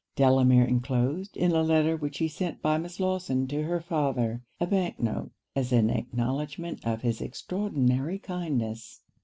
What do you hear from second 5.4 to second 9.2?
as an acknowledgment of his extraordinary kindness.